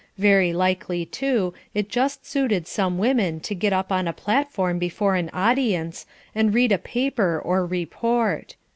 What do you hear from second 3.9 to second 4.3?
on a